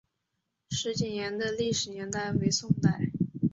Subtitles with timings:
[0.71, 3.11] 石井岩的历史年代为宋代。